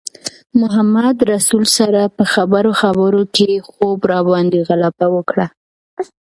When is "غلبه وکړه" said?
4.67-5.47